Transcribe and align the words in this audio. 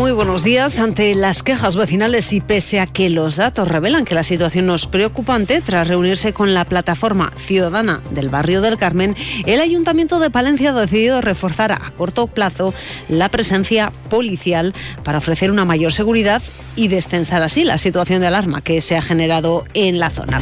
Muy 0.00 0.12
buenos 0.12 0.42
días. 0.42 0.78
Ante 0.78 1.14
las 1.14 1.42
quejas 1.42 1.76
vecinales 1.76 2.32
y 2.32 2.40
pese 2.40 2.80
a 2.80 2.86
que 2.86 3.10
los 3.10 3.36
datos 3.36 3.68
revelan 3.68 4.06
que 4.06 4.14
la 4.14 4.22
situación 4.22 4.64
no 4.64 4.74
es 4.74 4.86
preocupante, 4.86 5.60
tras 5.60 5.86
reunirse 5.86 6.32
con 6.32 6.54
la 6.54 6.64
plataforma 6.64 7.30
ciudadana 7.36 8.00
del 8.10 8.30
barrio 8.30 8.62
del 8.62 8.78
Carmen, 8.78 9.14
el 9.44 9.60
Ayuntamiento 9.60 10.18
de 10.18 10.30
Palencia 10.30 10.70
ha 10.70 10.80
decidido 10.80 11.20
reforzar 11.20 11.72
a 11.72 11.92
corto 11.98 12.28
plazo 12.28 12.72
la 13.10 13.28
presencia 13.28 13.92
policial 14.08 14.72
para 15.04 15.18
ofrecer 15.18 15.50
una 15.50 15.66
mayor 15.66 15.92
seguridad 15.92 16.42
y 16.76 16.88
destensar 16.88 17.42
así 17.42 17.64
la 17.64 17.76
situación 17.76 18.20
de 18.22 18.28
alarma 18.28 18.62
que 18.62 18.80
se 18.80 18.96
ha 18.96 19.02
generado 19.02 19.64
en 19.74 19.98
la 19.98 20.08
zona. 20.08 20.38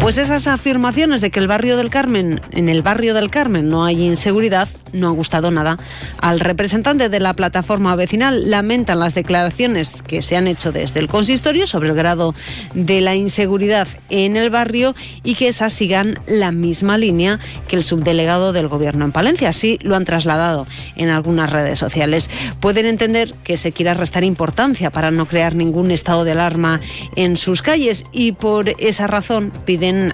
Pues 0.00 0.18
esas 0.18 0.46
afirmaciones 0.46 1.22
de 1.22 1.30
que 1.30 1.40
el 1.40 1.48
barrio 1.48 1.78
del 1.78 1.88
Carmen, 1.88 2.40
en 2.50 2.68
el 2.68 2.82
barrio 2.82 3.14
del 3.14 3.30
Carmen 3.30 3.70
no 3.70 3.84
hay 3.84 4.04
inseguridad, 4.04 4.68
no 4.92 5.08
han 5.08 5.16
gustado 5.16 5.50
nada 5.50 5.78
al 6.18 6.40
representante 6.40 7.08
de 7.08 7.20
la 7.20 7.34
plataforma 7.34 7.96
vecinal. 7.96 8.50
Lamenta 8.50 8.94
las 8.96 9.14
declaraciones 9.14 10.02
que 10.02 10.22
se 10.22 10.36
han 10.36 10.46
hecho 10.46 10.72
desde 10.72 11.00
el 11.00 11.08
consistorio 11.08 11.66
sobre 11.66 11.88
el 11.88 11.94
grado 11.94 12.34
de 12.74 13.00
la 13.00 13.14
inseguridad 13.14 13.88
en 14.10 14.36
el 14.36 14.50
barrio 14.50 14.94
y 15.22 15.34
que 15.34 15.48
esas 15.48 15.72
sigan 15.72 16.18
la 16.26 16.52
misma 16.52 16.98
línea 16.98 17.40
que 17.66 17.76
el 17.76 17.82
subdelegado 17.82 18.52
del 18.52 18.68
gobierno 18.68 19.04
en 19.06 19.12
Palencia. 19.12 19.48
Así 19.48 19.78
lo 19.82 19.96
han 19.96 20.04
trasladado 20.04 20.66
en 20.96 21.08
algunas 21.08 21.50
redes 21.50 21.78
sociales. 21.78 22.28
Pueden 22.60 22.86
entender 22.86 23.34
que 23.42 23.56
se 23.56 23.72
quiera 23.72 23.94
restar 23.94 24.22
importancia 24.22 24.90
para 24.90 25.10
no 25.10 25.26
crear 25.26 25.54
ningún 25.54 25.90
estado 25.90 26.24
de 26.24 26.32
alarma 26.32 26.80
en 27.16 27.36
sus 27.36 27.62
calles 27.62 28.04
y 28.12 28.32
por 28.32 28.68
esa 28.78 29.06
razón 29.06 29.52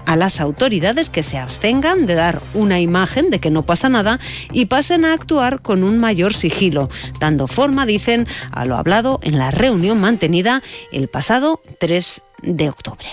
a 0.05 0.15
las 0.15 0.41
autoridades 0.41 1.09
que 1.09 1.23
se 1.23 1.37
abstengan 1.37 2.05
de 2.05 2.15
dar 2.15 2.41
una 2.53 2.79
imagen 2.79 3.29
de 3.29 3.39
que 3.39 3.51
no 3.51 3.63
pasa 3.63 3.89
nada 3.89 4.19
y 4.51 4.65
pasen 4.65 5.05
a 5.05 5.13
actuar 5.13 5.61
con 5.61 5.83
un 5.83 5.99
mayor 5.99 6.33
sigilo, 6.33 6.89
dando 7.19 7.47
forma, 7.47 7.85
dicen, 7.85 8.27
a 8.51 8.65
lo 8.65 8.75
hablado 8.75 9.19
en 9.21 9.37
la 9.37 9.51
reunión 9.51 10.01
mantenida 10.01 10.63
el 10.91 11.09
pasado 11.09 11.61
3 11.79 12.23
de 12.41 12.69
octubre. 12.69 13.05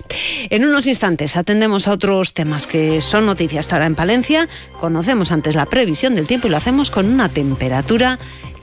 En 0.48 0.64
unos 0.64 0.86
instantes 0.86 1.36
atendemos 1.36 1.86
a 1.86 1.92
otros 1.92 2.32
temas 2.32 2.66
que 2.66 3.00
son 3.02 3.26
noticias 3.26 3.70
ahora 3.72 3.86
en 3.86 3.94
Palencia. 3.94 4.48
Conocemos 4.80 5.32
antes 5.32 5.54
la 5.54 5.66
previsión 5.66 6.14
del 6.14 6.26
tiempo 6.26 6.46
y 6.46 6.50
lo 6.50 6.56
hacemos 6.56 6.90
con 6.90 7.12
una 7.12 7.28
temperatura 7.28 8.18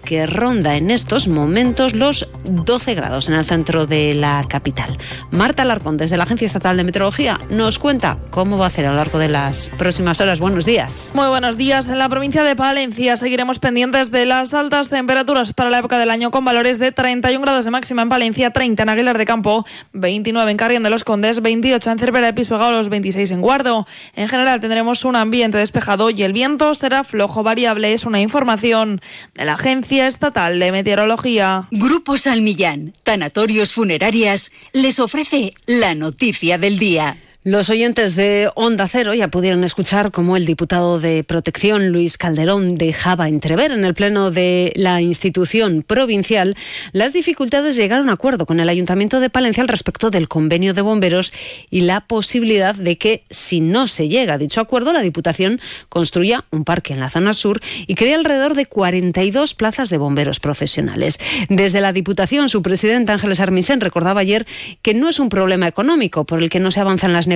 que 0.06 0.26
ronda 0.26 0.78
en 0.78 0.92
estos 0.92 1.28
momentos 1.28 1.94
los 1.94 2.30
12 2.46 2.94
grados 2.96 3.28
en 3.28 3.36
el 3.36 3.44
centro 3.44 3.86
de 3.88 4.16
la 4.16 4.46
capital. 4.48 4.98
Marta 5.32 5.66
Larcón, 5.66 5.98
desde 5.98 6.16
la 6.16 6.24
Agencia 6.24 6.46
Estatal 6.46 6.78
de 6.78 6.84
Meteorología, 6.84 7.40
nos 7.50 7.80
cuenta 7.80 8.18
cómo 8.30 8.58
va 8.58 8.66
a 8.66 8.68
hacer 8.68 8.86
a 8.86 8.92
lo 8.92 8.96
largo 8.96 9.20
de 9.20 9.30
las 9.30 9.70
próximas 9.70 10.22
horas. 10.22 10.40
Buenos 10.40 10.66
días. 10.66 11.12
Muy 11.16 11.28
buenos 11.28 11.58
días. 11.58 11.90
En 11.90 11.98
la 11.98 12.08
provincia 12.08 12.44
de 12.44 12.56
Palencia 12.56 13.18
seguiremos 13.18 13.60
pendientes 13.60 14.12
de 14.12 14.26
las 14.26 14.54
altas 14.54 14.90
temperaturas 14.90 15.54
para 15.54 15.70
la 15.70 15.80
época 15.80 15.98
del 15.98 16.12
año 16.12 16.32
con 16.32 16.46
valores 16.46 16.80
de 16.80 16.92
31 16.92 17.42
grados 17.42 17.66
de 17.66 17.72
máxima 17.72 18.04
en 18.04 18.10
Palencia, 18.10 18.52
30 18.52 18.84
en 18.84 18.90
Aguilar 18.90 19.18
de 19.18 19.26
Campo, 19.26 19.66
29 19.94 20.52
en 20.52 20.58
Carrión 20.58 20.84
de 20.84 20.92
los 20.92 21.04
Condes, 21.04 21.42
28 21.42 21.92
en 21.92 22.00
Cervera 22.00 22.32
de 22.32 22.46
los 22.72 22.90
26 22.90 23.32
en 23.32 23.42
Guardo. 23.42 23.88
En 24.16 24.28
general 24.28 24.60
tendremos 24.60 25.04
un 25.04 25.16
ambiente 25.16 25.58
despejado 25.58 26.12
y 26.12 26.22
el 26.24 26.34
viento 26.34 26.76
será 26.76 27.04
flojo 27.04 27.44
variable. 27.44 27.94
Es 27.94 28.06
una 28.06 28.22
información 28.22 29.02
de 29.34 29.46
la 29.46 29.54
agencia 29.54 29.95
Estatal 30.00 30.60
de 30.60 30.72
Meteorología. 30.72 31.68
Grupo 31.72 32.18
Salmillán, 32.18 32.94
Tanatorios 33.04 33.74
Funerarias, 33.74 34.52
les 34.74 35.00
ofrece 35.00 35.54
la 35.66 35.96
noticia 35.96 36.58
del 36.58 36.80
día. 36.80 37.18
Los 37.48 37.70
oyentes 37.70 38.16
de 38.16 38.50
Onda 38.56 38.88
Cero 38.88 39.14
ya 39.14 39.28
pudieron 39.28 39.64
escuchar 39.64 40.10
cómo 40.10 40.36
el 40.36 40.48
diputado 40.48 41.00
de 41.00 41.24
Protección, 41.24 41.90
Luis 41.90 42.18
Calderón, 42.18 42.74
dejaba 42.74 43.30
entrever 43.30 43.70
en 43.70 43.86
el 43.86 43.94
Pleno 43.94 44.32
de 44.32 44.74
la 44.76 45.00
institución 45.00 45.84
provincial 45.84 46.56
las 46.92 47.14
dificultades 47.14 47.76
de 47.76 47.84
llegar 47.84 48.00
a 48.00 48.02
un 48.02 48.10
acuerdo 48.10 48.48
con 48.48 48.60
el 48.60 48.68
Ayuntamiento 48.68 49.20
de 49.20 49.30
Palencia 49.30 49.62
al 49.62 49.68
respecto 49.68 50.10
del 50.10 50.28
convenio 50.28 50.74
de 50.74 50.82
bomberos 50.82 51.34
y 51.70 51.82
la 51.82 52.02
posibilidad 52.02 52.74
de 52.74 52.98
que, 52.98 53.26
si 53.30 53.62
no 53.62 53.86
se 53.86 54.08
llega 54.08 54.34
a 54.34 54.38
dicho 54.40 54.60
acuerdo, 54.60 54.92
la 54.92 55.04
Diputación 55.04 55.62
construya 55.88 56.46
un 56.50 56.66
parque 56.66 56.94
en 56.94 57.00
la 57.00 57.12
zona 57.12 57.34
sur 57.34 57.62
y 57.86 57.94
cree 57.94 58.16
alrededor 58.16 58.56
de 58.56 58.66
42 58.66 59.54
plazas 59.54 59.92
de 59.92 60.00
bomberos 60.00 60.40
profesionales. 60.40 61.20
Desde 61.50 61.80
la 61.80 61.94
Diputación, 61.94 62.50
su 62.50 62.64
presidente 62.64 63.12
Ángeles 63.12 63.40
Armisen 63.40 63.82
recordaba 63.82 64.22
ayer 64.22 64.48
que 64.82 64.96
no 64.96 65.10
es 65.10 65.20
un 65.20 65.30
problema 65.30 65.68
económico 65.68 66.26
por 66.26 66.42
el 66.42 66.50
que 66.50 66.60
no 66.60 66.72
se 66.72 66.80
avanza 66.80 67.06
en 67.06 67.14
las 67.14 67.28
negociaciones, 67.28 67.35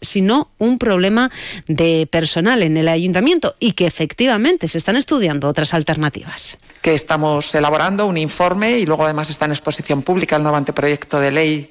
sino 0.00 0.50
un 0.58 0.78
problema 0.78 1.30
de 1.66 2.08
personal 2.10 2.62
en 2.62 2.76
el 2.76 2.88
ayuntamiento 2.88 3.54
y 3.58 3.72
que 3.72 3.86
efectivamente 3.86 4.68
se 4.68 4.78
están 4.78 4.96
estudiando 4.96 5.48
otras 5.48 5.74
alternativas. 5.74 6.58
Que 6.82 6.94
estamos 6.94 7.54
elaborando 7.54 8.06
un 8.06 8.16
informe 8.16 8.78
y 8.78 8.86
luego 8.86 9.04
además 9.04 9.30
está 9.30 9.44
en 9.44 9.52
exposición 9.52 10.02
pública 10.02 10.36
el 10.36 10.42
nuevo 10.42 10.56
anteproyecto 10.56 11.20
de 11.20 11.30
ley 11.30 11.70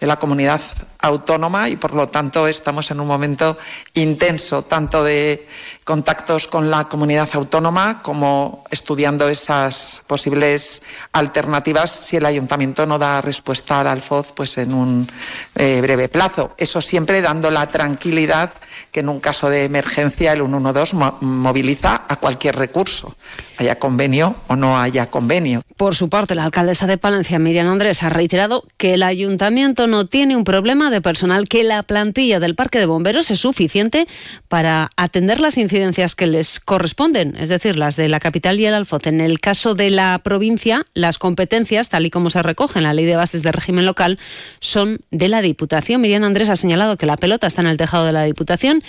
de 0.00 0.06
la 0.06 0.16
comunidad 0.16 0.60
autónoma 1.06 1.68
y 1.68 1.76
por 1.76 1.94
lo 1.94 2.08
tanto 2.08 2.46
estamos 2.46 2.90
en 2.90 3.00
un 3.00 3.06
momento 3.06 3.56
intenso 3.94 4.62
tanto 4.62 5.02
de 5.04 5.46
contactos 5.84 6.46
con 6.48 6.70
la 6.70 6.88
comunidad 6.88 7.28
autónoma 7.32 8.02
como 8.02 8.64
estudiando 8.70 9.28
esas 9.28 10.02
posibles 10.06 10.82
alternativas 11.12 11.90
si 11.90 12.16
el 12.16 12.26
ayuntamiento 12.26 12.86
no 12.86 12.98
da 12.98 13.20
respuesta 13.20 13.80
al 13.80 13.86
Alfoz 13.86 14.32
pues 14.32 14.58
en 14.58 14.74
un 14.74 15.08
eh, 15.54 15.80
breve 15.80 16.08
plazo. 16.08 16.54
Eso 16.58 16.80
siempre 16.80 17.22
dando 17.22 17.50
la 17.50 17.70
tranquilidad 17.70 18.52
que 18.92 19.00
en 19.00 19.08
un 19.08 19.20
caso 19.20 19.48
de 19.48 19.64
emergencia 19.64 20.32
el 20.32 20.40
112 20.40 20.96
moviliza 21.20 22.02
a 22.08 22.16
cualquier 22.16 22.56
recurso, 22.56 23.14
haya 23.58 23.78
convenio 23.78 24.36
o 24.48 24.56
no 24.56 24.78
haya 24.78 25.10
convenio. 25.10 25.62
Por 25.76 25.94
su 25.94 26.08
parte, 26.08 26.34
la 26.34 26.44
alcaldesa 26.44 26.86
de 26.86 26.98
Palencia, 26.98 27.38
Miriam 27.38 27.68
Andrés, 27.68 28.02
ha 28.02 28.08
reiterado 28.08 28.64
que 28.76 28.94
el 28.94 29.02
ayuntamiento 29.02 29.86
no 29.86 30.06
tiene 30.06 30.36
un 30.36 30.44
problema 30.44 30.90
de 30.90 30.95
personal, 31.00 31.48
que 31.48 31.64
la 31.64 31.82
plantilla 31.82 32.40
del 32.40 32.54
parque 32.54 32.78
de 32.78 32.86
bomberos 32.86 33.30
es 33.30 33.40
suficiente 33.40 34.06
para 34.48 34.90
atender 34.96 35.40
las 35.40 35.58
incidencias 35.58 36.14
que 36.14 36.26
les 36.26 36.60
corresponden, 36.60 37.36
es 37.36 37.48
decir, 37.48 37.76
las 37.76 37.96
de 37.96 38.08
la 38.08 38.20
capital 38.20 38.60
y 38.60 38.66
el 38.66 38.74
Alfoz. 38.74 39.06
En 39.06 39.20
el 39.20 39.40
caso 39.40 39.74
de 39.74 39.90
la 39.90 40.18
provincia, 40.18 40.86
las 40.94 41.18
competencias, 41.18 41.88
tal 41.88 42.06
y 42.06 42.10
como 42.10 42.30
se 42.30 42.42
recoge 42.42 42.78
en 42.78 42.84
la 42.84 42.94
Ley 42.94 43.06
de 43.06 43.16
Bases 43.16 43.42
de 43.42 43.52
Régimen 43.52 43.86
Local, 43.86 44.18
son 44.60 45.00
de 45.10 45.28
la 45.28 45.42
Diputación. 45.42 46.00
Miriam 46.00 46.24
Andrés 46.24 46.48
ha 46.48 46.56
señalado 46.56 46.96
que 46.96 47.06
la 47.06 47.16
pelota 47.16 47.46
está 47.46 47.62
en 47.62 47.68
el 47.68 47.76
tejado 47.76 48.06
de 48.06 48.12
la 48.12 48.24
Diputación 48.24 48.82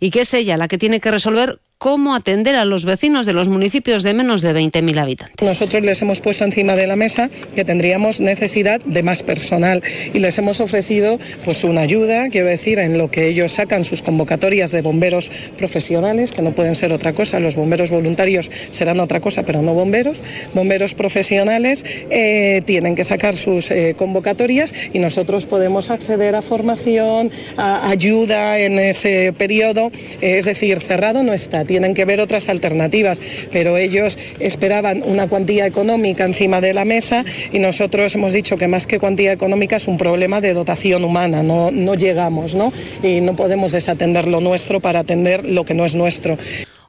y 0.00 0.10
que 0.10 0.22
es 0.22 0.34
ella 0.34 0.56
la 0.56 0.68
que 0.68 0.78
tiene 0.78 1.00
que 1.00 1.10
resolver 1.10 1.60
cómo 1.78 2.14
atender 2.14 2.56
a 2.56 2.64
los 2.64 2.84
vecinos 2.84 3.26
de 3.26 3.32
los 3.32 3.48
municipios 3.48 4.02
de 4.02 4.14
menos 4.14 4.42
de 4.42 4.54
20.000 4.54 4.98
habitantes. 4.98 5.46
Nosotros 5.46 5.82
les 5.82 6.00
hemos 6.02 6.20
puesto 6.20 6.44
encima 6.44 6.76
de 6.76 6.86
la 6.86 6.96
mesa 6.96 7.30
que 7.54 7.64
tendríamos 7.64 8.20
necesidad 8.20 8.80
de 8.80 9.02
más 9.02 9.22
personal 9.22 9.82
y 10.12 10.18
les 10.18 10.38
hemos 10.38 10.60
ofrecido 10.60 11.18
pues 11.44 11.64
una 11.64 11.82
ayuda, 11.82 12.28
quiero 12.30 12.48
decir, 12.48 12.78
en 12.78 12.98
lo 12.98 13.10
que 13.10 13.28
ellos 13.28 13.52
sacan 13.52 13.84
sus 13.84 14.02
convocatorias 14.02 14.70
de 14.70 14.82
bomberos 14.82 15.30
profesionales, 15.58 16.32
que 16.32 16.42
no 16.42 16.52
pueden 16.52 16.74
ser 16.74 16.92
otra 16.92 17.12
cosa, 17.12 17.40
los 17.40 17.56
bomberos 17.56 17.90
voluntarios 17.90 18.50
serán 18.70 19.00
otra 19.00 19.20
cosa, 19.20 19.44
pero 19.44 19.62
no 19.62 19.74
bomberos. 19.74 20.18
Bomberos 20.54 20.94
profesionales 20.94 21.84
eh, 22.10 22.62
tienen 22.64 22.94
que 22.94 23.04
sacar 23.04 23.34
sus 23.34 23.70
eh, 23.70 23.94
convocatorias 23.96 24.72
y 24.92 24.98
nosotros 24.98 25.46
podemos 25.46 25.90
acceder 25.90 26.34
a 26.34 26.42
formación, 26.42 27.30
a 27.56 27.88
ayuda 27.88 28.58
en 28.58 28.78
ese 28.78 29.32
periodo, 29.32 29.90
eh, 30.20 30.38
es 30.38 30.44
decir, 30.44 30.80
cerrado 30.80 31.22
no 31.22 31.32
está 31.32 31.63
tienen 31.64 31.94
que 31.94 32.04
ver 32.04 32.20
otras 32.20 32.48
alternativas, 32.48 33.20
pero 33.50 33.76
ellos 33.76 34.18
esperaban 34.38 35.02
una 35.04 35.28
cuantía 35.28 35.66
económica 35.66 36.24
encima 36.24 36.60
de 36.60 36.74
la 36.74 36.84
mesa 36.84 37.24
y 37.52 37.58
nosotros 37.58 38.14
hemos 38.14 38.32
dicho 38.32 38.56
que 38.56 38.68
más 38.68 38.86
que 38.86 38.98
cuantía 38.98 39.32
económica 39.32 39.76
es 39.76 39.88
un 39.88 39.98
problema 39.98 40.40
de 40.40 40.54
dotación 40.54 41.04
humana, 41.04 41.42
no, 41.42 41.70
no 41.70 41.94
llegamos, 41.94 42.54
¿no? 42.54 42.72
Y 43.02 43.20
no 43.20 43.36
podemos 43.36 43.72
desatender 43.72 44.28
lo 44.28 44.40
nuestro 44.40 44.80
para 44.80 45.00
atender 45.00 45.44
lo 45.44 45.64
que 45.64 45.74
no 45.74 45.84
es 45.84 45.94
nuestro. 45.94 46.36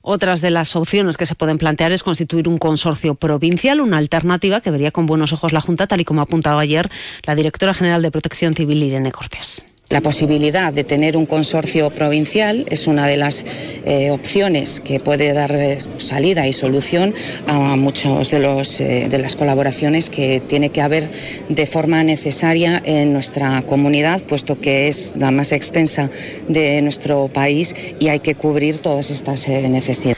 Otras 0.07 0.39
de 0.39 0.51
las 0.51 0.75
opciones 0.75 1.18
que 1.18 1.25
se 1.25 1.33
pueden 1.33 1.57
plantear 1.57 1.92
es 1.92 2.04
constituir 2.04 2.48
un 2.48 2.60
consorcio 2.60 3.16
provincial, 3.16 3.81
una 3.81 3.98
alternativa 3.98 4.62
que 4.62 4.69
vería 4.69 4.92
con 4.92 5.07
buenos 5.07 5.33
ojos 5.33 5.51
la 5.51 5.62
Junta, 5.62 5.88
tal 5.88 6.00
y 6.00 6.06
como 6.06 6.19
ha 6.19 6.25
apuntado 6.25 6.60
ayer 6.60 6.92
la 7.25 7.33
directora 7.33 7.74
general 7.74 8.04
de 8.04 8.12
Protección 8.12 8.54
Civil, 8.54 8.83
Irene 8.83 9.12
Cortés. 9.12 9.66
La 9.90 10.02
posibilidad 10.02 10.74
de 10.74 10.84
tener 10.84 11.16
un 11.16 11.28
consorcio 11.28 11.92
provincial 11.92 12.66
es 12.72 12.88
una 12.88 13.06
de 13.06 13.18
las 13.18 13.46
eh, 13.86 14.10
opciones 14.10 14.80
que 14.80 15.00
puede 15.00 15.32
dar 15.32 15.56
eh, 15.56 15.78
salida 15.98 16.48
y 16.48 16.54
solución 16.54 17.14
a 17.46 17.76
muchas 17.76 18.32
de, 18.32 18.38
eh, 18.80 19.08
de 19.10 19.18
las 19.20 19.36
colaboraciones 19.36 20.10
que 20.10 20.42
tiene 20.42 20.70
que 20.70 20.82
haber 20.82 21.08
de 21.50 21.66
forma 21.68 22.04
necesaria 22.04 22.82
en 22.84 23.14
nuestra 23.14 23.62
comunidad, 23.62 24.24
puesto 24.24 24.60
que 24.60 24.88
es 24.88 25.18
la 25.18 25.30
más 25.30 25.52
extensa 25.52 26.10
de 26.48 26.81
nuestro 26.81 27.28
país 27.28 27.76
y 28.00 28.08
hay 28.08 28.22
que 28.22 28.34
cubrir 28.34 28.80
todas 28.80 29.12
estas 29.12 29.48
necesidades. 29.48 30.15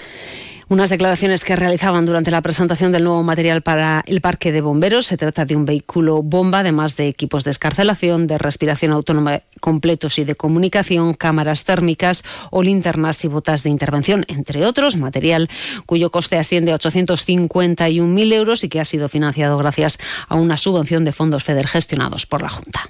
Unas 0.70 0.90
declaraciones 0.90 1.46
que 1.46 1.56
realizaban 1.56 2.06
durante 2.06 2.30
la 2.30 2.42
presentación 2.42 2.92
del 2.92 3.06
nuevo 3.06 3.24
material 3.24 3.62
para 3.62 4.04
el 4.06 4.20
parque 4.20 4.52
de 4.52 4.60
bomberos. 4.60 5.08
Se 5.08 5.16
trata 5.16 5.46
de 5.46 5.56
un 5.56 5.64
vehículo 5.64 6.22
bomba, 6.24 6.60
además 6.60 6.98
de 6.98 7.08
equipos 7.08 7.46
de 7.46 7.52
escarcelación, 7.52 8.28
de 8.28 8.38
respiración 8.38 8.92
autónoma 8.92 9.44
completos 9.62 10.20
y 10.20 10.26
de 10.26 10.36
comunicación, 10.36 11.14
cámaras 11.14 11.64
térmicas 11.64 12.26
o 12.52 12.64
linternas 12.64 13.24
y 13.24 13.30
botas 13.30 13.64
de 13.64 13.70
intervención, 13.70 14.26
entre 14.28 14.66
otros, 14.66 14.98
material 14.98 15.50
cuyo 15.86 16.12
coste 16.12 16.38
asciende 16.38 16.74
a 16.74 16.78
851.000 16.78 18.34
euros 18.34 18.66
y 18.66 18.70
que 18.70 18.82
ha 18.82 18.86
sido 18.86 19.08
financiado 19.08 19.58
gracias 19.58 19.98
a 20.28 20.36
una 20.36 20.58
subvención 20.58 21.06
de 21.06 21.14
fondos 21.14 21.46
FEDER 21.46 21.68
gestionados 21.68 22.26
por 22.26 22.42
la 22.42 22.50
Junta. 22.50 22.90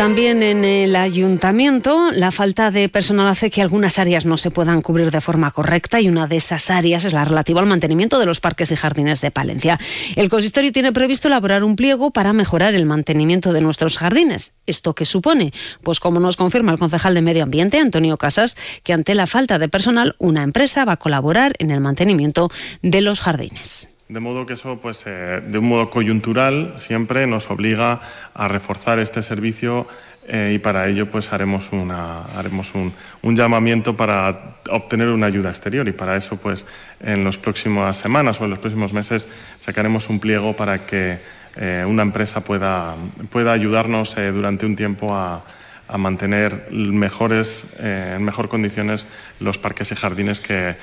También 0.00 0.42
en 0.42 0.64
el 0.64 0.96
ayuntamiento, 0.96 2.10
la 2.10 2.30
falta 2.30 2.70
de 2.70 2.88
personal 2.88 3.28
hace 3.28 3.50
que 3.50 3.60
algunas 3.60 3.98
áreas 3.98 4.24
no 4.24 4.38
se 4.38 4.50
puedan 4.50 4.80
cubrir 4.80 5.10
de 5.10 5.20
forma 5.20 5.50
correcta 5.50 6.00
y 6.00 6.08
una 6.08 6.26
de 6.26 6.36
esas 6.36 6.70
áreas 6.70 7.04
es 7.04 7.12
la 7.12 7.26
relativa 7.26 7.60
al 7.60 7.66
mantenimiento 7.66 8.18
de 8.18 8.24
los 8.24 8.40
parques 8.40 8.72
y 8.72 8.76
jardines 8.76 9.20
de 9.20 9.30
Palencia. 9.30 9.78
El 10.16 10.30
consistorio 10.30 10.72
tiene 10.72 10.94
previsto 10.94 11.28
elaborar 11.28 11.64
un 11.64 11.76
pliego 11.76 12.12
para 12.12 12.32
mejorar 12.32 12.74
el 12.74 12.86
mantenimiento 12.86 13.52
de 13.52 13.60
nuestros 13.60 13.98
jardines. 13.98 14.54
¿Esto 14.66 14.94
qué 14.94 15.04
supone? 15.04 15.52
Pues 15.82 16.00
como 16.00 16.18
nos 16.18 16.36
confirma 16.36 16.72
el 16.72 16.78
concejal 16.78 17.12
de 17.12 17.20
Medio 17.20 17.42
Ambiente, 17.42 17.78
Antonio 17.78 18.16
Casas, 18.16 18.56
que 18.82 18.94
ante 18.94 19.14
la 19.14 19.26
falta 19.26 19.58
de 19.58 19.68
personal, 19.68 20.16
una 20.16 20.44
empresa 20.44 20.86
va 20.86 20.92
a 20.92 20.96
colaborar 20.96 21.52
en 21.58 21.70
el 21.70 21.80
mantenimiento 21.82 22.50
de 22.80 23.02
los 23.02 23.20
jardines. 23.20 23.90
De 24.10 24.18
modo 24.18 24.44
que 24.44 24.54
eso, 24.54 24.76
pues, 24.82 25.04
eh, 25.06 25.40
de 25.40 25.58
un 25.58 25.68
modo 25.68 25.88
coyuntural, 25.88 26.74
siempre 26.78 27.28
nos 27.28 27.48
obliga 27.48 28.00
a 28.34 28.48
reforzar 28.48 28.98
este 28.98 29.22
servicio 29.22 29.86
eh, 30.26 30.54
y 30.56 30.58
para 30.58 30.88
ello, 30.88 31.08
pues, 31.08 31.32
haremos, 31.32 31.70
una, 31.70 32.24
haremos 32.36 32.74
un, 32.74 32.92
un, 33.22 33.36
llamamiento 33.36 33.96
para 33.96 34.56
obtener 34.68 35.10
una 35.10 35.26
ayuda 35.26 35.50
exterior. 35.50 35.86
Y 35.86 35.92
para 35.92 36.16
eso, 36.16 36.36
pues, 36.38 36.66
en 36.98 37.22
las 37.22 37.38
próximas 37.38 37.98
semanas 37.98 38.40
o 38.40 38.46
en 38.46 38.50
los 38.50 38.58
próximos 38.58 38.92
meses 38.92 39.28
sacaremos 39.60 40.08
un 40.08 40.18
pliego 40.18 40.56
para 40.56 40.84
que 40.84 41.20
eh, 41.54 41.84
una 41.86 42.02
empresa 42.02 42.40
pueda, 42.40 42.96
pueda 43.30 43.52
ayudarnos 43.52 44.16
durante 44.16 44.66
un 44.66 44.74
tiempo 44.74 45.14
a, 45.14 45.44
a 45.86 45.98
mantener 45.98 46.66
mejores, 46.72 47.76
en 47.78 48.24
mejor 48.24 48.48
condiciones 48.48 49.06
los 49.38 49.56
parques 49.56 49.92
y 49.92 49.94
jardines 49.94 50.40
que, 50.40 50.74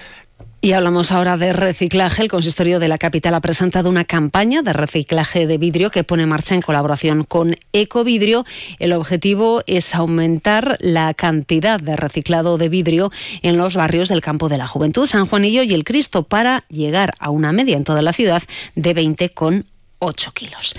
y 0.59 0.73
hablamos 0.73 1.11
ahora 1.11 1.37
de 1.37 1.53
reciclaje. 1.53 2.23
El 2.23 2.29
consistorio 2.29 2.79
de 2.79 2.87
la 2.87 2.97
capital 2.97 3.35
ha 3.35 3.41
presentado 3.41 3.89
una 3.89 4.05
campaña 4.05 4.63
de 4.63 4.73
reciclaje 4.73 5.47
de 5.47 5.57
vidrio 5.57 5.91
que 5.91 6.03
pone 6.03 6.23
en 6.23 6.29
marcha 6.29 6.55
en 6.55 6.61
colaboración 6.61 7.23
con 7.23 7.55
Ecovidrio. 7.73 8.43
El 8.79 8.93
objetivo 8.93 9.63
es 9.67 9.93
aumentar 9.95 10.77
la 10.81 11.13
cantidad 11.13 11.79
de 11.79 11.95
reciclado 11.95 12.57
de 12.57 12.69
vidrio 12.69 13.11
en 13.43 13.57
los 13.57 13.75
barrios 13.75 14.09
del 14.09 14.21
campo 14.21 14.49
de 14.49 14.57
la 14.57 14.67
juventud, 14.67 15.07
San 15.07 15.27
Juanillo 15.27 15.63
y 15.63 15.73
el 15.73 15.83
Cristo 15.83 16.23
para 16.23 16.65
llegar 16.69 17.13
a 17.19 17.29
una 17.29 17.51
media 17.51 17.77
en 17.77 17.83
toda 17.83 18.01
la 18.01 18.11
ciudad 18.11 18.43
de 18.75 18.95
20,8 18.95 19.63
8 19.99 20.31
kilos. 20.33 20.75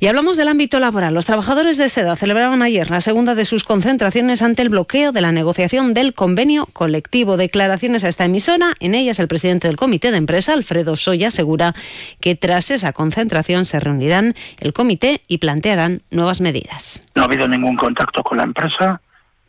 Y 0.00 0.06
hablamos 0.06 0.36
del 0.36 0.48
ámbito 0.48 0.80
laboral. 0.80 1.14
Los 1.14 1.26
trabajadores 1.26 1.76
de 1.76 1.88
SEDA 1.88 2.16
celebraban 2.16 2.62
ayer 2.62 2.90
la 2.90 3.00
segunda 3.00 3.34
de 3.34 3.44
sus 3.44 3.64
concentraciones 3.64 4.42
ante 4.42 4.62
el 4.62 4.68
bloqueo 4.68 5.12
de 5.12 5.20
la 5.20 5.32
negociación 5.32 5.94
del 5.94 6.14
convenio 6.14 6.66
colectivo. 6.72 7.36
Declaraciones 7.36 8.04
a 8.04 8.08
esta 8.08 8.24
emisora. 8.24 8.74
En 8.80 8.94
ellas 8.94 9.18
el 9.18 9.28
presidente 9.28 9.68
del 9.68 9.76
comité 9.76 10.10
de 10.10 10.18
empresa, 10.18 10.52
Alfredo 10.52 10.96
Soya, 10.96 11.28
asegura 11.28 11.74
que 12.20 12.34
tras 12.34 12.70
esa 12.70 12.92
concentración 12.92 13.64
se 13.64 13.80
reunirán 13.80 14.34
el 14.58 14.72
comité 14.72 15.22
y 15.28 15.38
plantearán 15.38 16.02
nuevas 16.10 16.40
medidas. 16.40 17.06
No 17.14 17.22
ha 17.22 17.24
habido 17.26 17.46
ningún 17.48 17.76
contacto 17.76 18.22
con 18.22 18.38
la 18.38 18.44
empresa. 18.44 19.00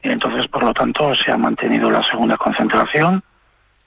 Entonces, 0.02 0.48
por 0.48 0.64
lo 0.64 0.74
tanto, 0.74 1.14
se 1.16 1.32
ha 1.32 1.38
mantenido 1.38 1.90
la 1.90 2.04
segunda 2.04 2.38
concentración. 2.38 3.24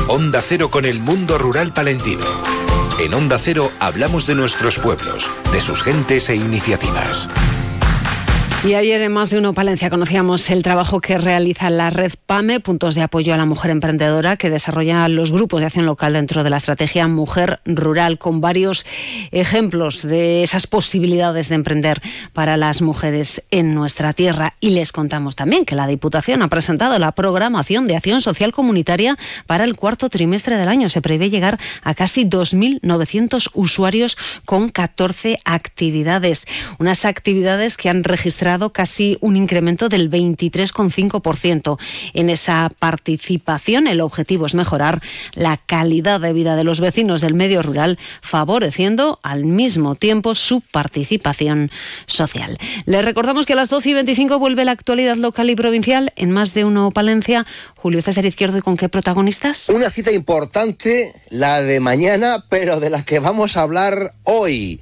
Onda 0.08 0.44
Cero 0.46 0.70
con 0.70 0.86
el 0.86 1.00
mundo 1.00 1.40
rural 1.40 1.74
palentino. 1.74 2.26
En 3.00 3.12
Onda 3.12 3.40
Cero 3.40 3.72
hablamos 3.80 4.28
de 4.28 4.36
nuestros 4.36 4.78
pueblos, 4.78 5.32
de 5.52 5.62
sus 5.62 5.82
gentes 5.82 6.30
e 6.30 6.36
iniciativas. 6.36 7.28
Y 8.64 8.74
ayer 8.74 9.02
en 9.02 9.14
Más 9.14 9.30
de 9.30 9.38
Uno 9.38 9.54
Palencia 9.54 9.92
conocíamos 9.92 10.50
el 10.50 10.64
trabajo 10.64 11.00
que 11.00 11.18
realiza 11.20 11.70
la 11.70 11.92
red 11.92 12.14
PAME, 12.26 12.60
Puntos 12.60 12.96
de 12.96 13.04
Apoyo 13.04 13.34
a 13.34 13.38
la 13.38 13.46
Mujer 13.46 13.70
Emprendedora, 13.70 14.36
que 14.36 14.50
desarrolla 14.50 15.08
los 15.08 15.32
grupos 15.32 15.60
de 15.60 15.68
acción 15.68 15.86
local 15.86 16.14
dentro 16.14 16.44
de 16.44 16.50
la 16.50 16.58
estrategia 16.58 17.08
Mujer 17.08 17.60
Rural, 17.66 18.18
con 18.18 18.42
varios 18.42 18.84
ejemplos 19.32 20.02
de 20.02 20.42
esas 20.42 20.66
posibilidades 20.66 21.50
de 21.50 21.56
emprender 21.56 22.02
para 22.34 22.58
las 22.58 22.82
mujeres 22.82 23.44
en 23.52 23.76
nuestra 23.76 24.12
tierra. 24.12 24.56
Y 24.60 24.72
les 24.72 24.92
contamos 24.92 25.36
también 25.36 25.64
que 25.64 25.76
la 25.76 25.88
Diputación 25.88 26.42
ha 26.42 26.50
presentado 26.50 26.98
la 26.98 27.12
programación 27.12 27.86
de 27.86 27.96
acción 27.96 28.22
social 28.22 28.52
comunitaria 28.54 29.18
para 29.46 29.66
el 29.66 29.76
cuarto 29.76 30.10
trimestre 30.10 30.58
del 30.58 30.68
año. 30.68 30.90
Se 30.90 31.02
prevé 31.02 31.30
llegar 31.30 31.60
a 31.84 31.94
casi 31.94 32.26
2.900 32.26 33.52
usuarios 33.54 34.18
con 34.46 34.70
14 34.70 35.38
actividades. 35.46 36.48
Unas 36.80 37.06
actividades 37.06 37.78
que 37.78 37.90
han 37.90 38.04
registrado 38.04 38.47
casi 38.72 39.18
un 39.22 39.36
incremento 39.36 39.90
del 39.90 40.10
23,5% 40.10 41.78
en 42.14 42.30
esa 42.30 42.70
participación. 42.80 43.88
El 43.88 44.02
objetivo 44.02 44.46
es 44.46 44.56
mejorar 44.56 45.02
la 45.34 45.58
calidad 45.58 46.20
de 46.22 46.34
vida 46.34 46.56
de 46.56 46.64
los 46.64 46.80
vecinos 46.80 47.22
del 47.22 47.34
medio 47.34 47.62
rural, 47.62 48.00
favoreciendo 48.22 49.20
al 49.22 49.46
mismo 49.46 49.96
tiempo 49.96 50.34
su 50.34 50.62
participación 50.62 51.72
social. 52.06 52.58
Les 52.86 53.04
recordamos 53.04 53.46
que 53.46 53.54
a 53.54 53.58
las 53.58 53.70
12 53.70 53.90
y 53.90 53.94
25 53.96 54.40
vuelve 54.40 54.66
la 54.66 54.72
actualidad 54.72 55.18
local 55.18 55.50
y 55.50 55.56
provincial 55.56 56.14
en 56.16 56.32
más 56.32 56.54
de 56.54 56.64
uno 56.64 56.92
Palencia. 56.92 57.46
Julio 57.76 58.02
César 58.02 58.26
Izquierdo, 58.26 58.58
¿y 58.58 58.62
con 58.62 58.78
qué 58.78 58.90
protagonistas? 58.90 59.70
Una 59.70 59.90
cita 59.90 60.12
importante, 60.12 61.12
la 61.30 61.62
de 61.62 61.80
mañana, 61.80 62.46
pero 62.50 62.80
de 62.80 62.90
la 62.90 63.04
que 63.04 63.20
vamos 63.20 63.58
a 63.58 63.62
hablar 63.62 64.14
hoy 64.24 64.82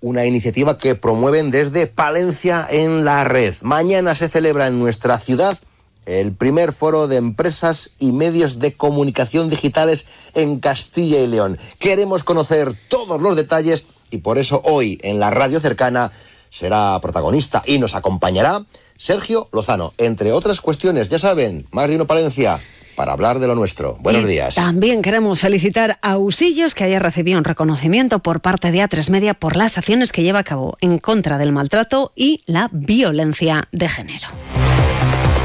una 0.00 0.24
iniciativa 0.24 0.78
que 0.78 0.94
promueven 0.94 1.50
desde 1.50 1.86
Palencia 1.86 2.66
en 2.68 3.04
la 3.04 3.24
red. 3.24 3.54
Mañana 3.62 4.14
se 4.14 4.28
celebra 4.28 4.66
en 4.66 4.78
nuestra 4.78 5.18
ciudad 5.18 5.58
el 6.06 6.32
primer 6.32 6.72
foro 6.72 7.06
de 7.06 7.16
empresas 7.16 7.92
y 7.98 8.12
medios 8.12 8.58
de 8.58 8.72
comunicación 8.72 9.50
digitales 9.50 10.06
en 10.34 10.58
Castilla 10.58 11.20
y 11.20 11.26
León. 11.26 11.58
Queremos 11.78 12.24
conocer 12.24 12.74
todos 12.88 13.20
los 13.20 13.36
detalles 13.36 13.86
y 14.10 14.18
por 14.18 14.38
eso 14.38 14.62
hoy 14.64 14.98
en 15.02 15.20
la 15.20 15.30
radio 15.30 15.60
cercana 15.60 16.12
será 16.48 16.98
protagonista 17.00 17.62
y 17.66 17.78
nos 17.78 17.94
acompañará 17.94 18.64
Sergio 18.96 19.48
Lozano, 19.52 19.94
entre 19.98 20.32
otras 20.32 20.60
cuestiones, 20.60 21.08
ya 21.08 21.18
saben, 21.18 21.66
más 21.70 21.88
de 21.88 22.04
Palencia 22.04 22.60
para 23.00 23.14
hablar 23.14 23.38
de 23.38 23.46
lo 23.46 23.54
nuestro. 23.54 23.96
Buenos 24.00 24.26
días. 24.26 24.56
También 24.56 25.00
queremos 25.00 25.40
felicitar 25.40 25.98
a 26.02 26.18
Usillos, 26.18 26.74
que 26.74 26.84
haya 26.84 26.98
recibido 26.98 27.38
un 27.38 27.44
reconocimiento 27.44 28.18
por 28.18 28.42
parte 28.42 28.72
de 28.72 28.80
A3 28.80 29.08
Media 29.08 29.32
por 29.32 29.56
las 29.56 29.78
acciones 29.78 30.12
que 30.12 30.22
lleva 30.22 30.40
a 30.40 30.44
cabo 30.44 30.76
en 30.82 30.98
contra 30.98 31.38
del 31.38 31.50
maltrato 31.50 32.12
y 32.14 32.42
la 32.44 32.68
violencia 32.70 33.68
de 33.72 33.88
género. 33.88 34.28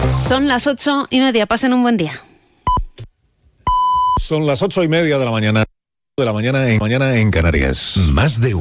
Son 0.09 0.49
las 0.49 0.67
ocho 0.67 1.07
y 1.09 1.21
media. 1.21 1.45
Pasen 1.45 1.71
un 1.71 1.81
buen 1.81 1.95
día. 1.95 2.19
Son 4.19 4.45
las 4.45 4.61
ocho 4.61 4.83
y 4.83 4.89
media 4.89 5.17
de 5.17 5.23
la 5.23 5.31
mañana 5.31 5.63
de 6.17 6.25
la 6.25 6.33
mañana 6.33 6.69
en 6.69 6.79
mañana 6.79 7.15
en 7.15 7.31
Canarias. 7.31 7.95
Más 8.11 8.41
de 8.41 8.49
uno. 8.49 8.53